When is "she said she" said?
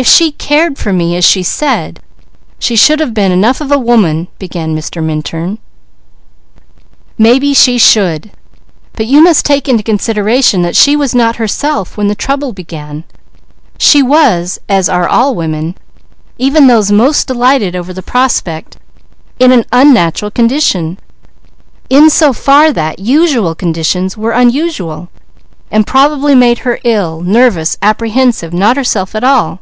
1.24-2.76